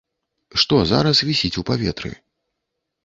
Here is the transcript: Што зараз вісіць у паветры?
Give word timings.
Што 0.61 0.79
зараз 0.93 1.21
вісіць 1.29 1.53
у 1.63 1.67
паветры? 1.71 2.11